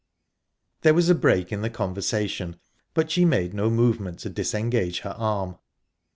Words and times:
There 0.81 0.95
was 0.95 1.09
a 1.09 1.13
break 1.13 1.51
in 1.51 1.61
the 1.61 1.69
conversation, 1.69 2.59
but 2.95 3.11
she 3.11 3.23
made 3.23 3.53
no 3.53 3.69
movement 3.69 4.17
to 4.21 4.29
disengage 4.29 5.01
her 5.01 5.13
arm. 5.15 5.59